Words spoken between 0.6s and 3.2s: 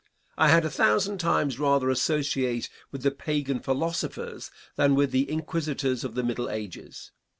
a thousand times rather associate with the